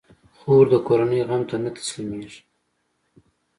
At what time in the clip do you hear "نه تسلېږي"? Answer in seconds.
1.63-2.41